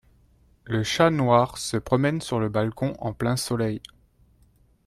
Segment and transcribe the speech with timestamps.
[0.63, 3.83] Le chat noir se promène sur le balcon en plein soleil